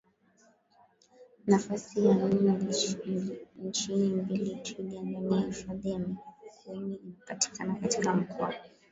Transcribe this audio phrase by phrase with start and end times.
[1.47, 2.59] nafasi ya nne
[3.65, 8.53] nchinimbiliTwiga ndani ya Hifadhi ya MikumiInapatikana katika Mkoa